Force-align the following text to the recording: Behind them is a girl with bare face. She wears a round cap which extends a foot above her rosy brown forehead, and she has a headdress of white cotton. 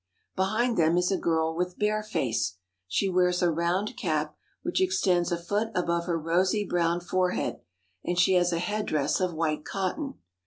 Behind 0.35 0.77
them 0.77 0.97
is 0.97 1.11
a 1.11 1.15
girl 1.19 1.55
with 1.55 1.77
bare 1.77 2.01
face. 2.01 2.57
She 2.87 3.07
wears 3.07 3.43
a 3.43 3.51
round 3.51 3.95
cap 3.95 4.35
which 4.63 4.81
extends 4.81 5.31
a 5.31 5.37
foot 5.37 5.69
above 5.75 6.05
her 6.05 6.17
rosy 6.17 6.65
brown 6.65 7.01
forehead, 7.01 7.59
and 8.03 8.17
she 8.17 8.33
has 8.33 8.51
a 8.51 8.57
headdress 8.57 9.19
of 9.19 9.35
white 9.35 9.63
cotton. 9.63 10.15